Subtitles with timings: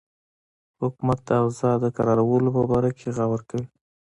[0.81, 3.65] حکومت د اوضاع د کرارولو په باره کې غور کوي.